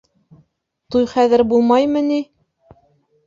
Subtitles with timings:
[0.95, 2.19] Туй хәҙер булмаймы ни?